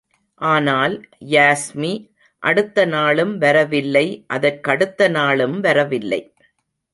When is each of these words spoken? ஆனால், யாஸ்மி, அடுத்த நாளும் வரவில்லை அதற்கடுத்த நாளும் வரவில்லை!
ஆனால், 0.41 0.95
யாஸ்மி, 1.29 1.91
அடுத்த 2.43 2.85
நாளும் 2.85 3.37
வரவில்லை 3.37 4.05
அதற்கடுத்த 4.33 5.09
நாளும் 5.09 5.59
வரவில்லை! 5.59 6.21